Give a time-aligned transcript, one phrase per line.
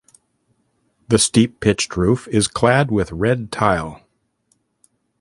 [1.09, 4.01] The steep pitched roof is clad with red tile.